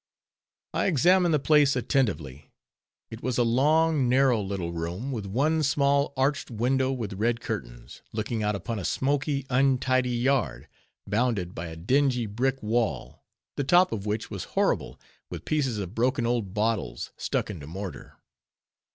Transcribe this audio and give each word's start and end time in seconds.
I 0.73 0.87
examined 0.87 1.31
the 1.31 1.37
place 1.37 1.75
attentively; 1.75 2.49
it 3.11 3.21
was 3.21 3.37
a 3.37 3.43
long, 3.43 4.09
narrow, 4.09 4.41
little 4.41 4.71
room, 4.73 5.11
with 5.11 5.27
one 5.27 5.61
small 5.61 6.11
arched 6.17 6.49
window 6.49 6.91
with 6.91 7.13
red 7.13 7.39
curtains, 7.39 8.01
looking 8.11 8.41
out 8.41 8.55
upon 8.55 8.79
a 8.79 8.83
smoky, 8.83 9.45
untidy 9.51 10.09
yard, 10.09 10.67
bounded 11.05 11.53
by 11.53 11.67
a 11.67 11.75
dingy 11.75 12.25
brick 12.25 12.63
wall, 12.63 13.23
the 13.57 13.63
top 13.63 13.91
of 13.91 14.07
which 14.07 14.31
was 14.31 14.45
horrible 14.57 14.99
with 15.29 15.45
pieces 15.45 15.77
of 15.77 15.93
broken 15.93 16.25
old 16.25 16.51
bottles, 16.55 17.11
stuck 17.15 17.51
into 17.51 17.67
mortar. 17.67 18.17